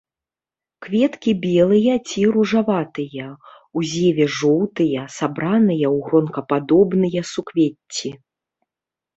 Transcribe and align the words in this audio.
Кветкі 0.85 1.31
белыя 1.43 1.97
ці 2.07 2.23
ружаватыя, 2.37 3.27
у 3.81 3.83
зеве 3.91 4.25
жоўтыя, 4.39 5.01
сабраныя 5.17 5.87
ў 5.95 5.97
гронкападобныя 6.09 7.21
суквецці. 7.35 8.09